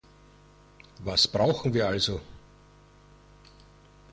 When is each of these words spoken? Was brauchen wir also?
Was 1.03 1.27
brauchen 1.27 1.75
wir 1.75 1.87
also? 1.87 2.21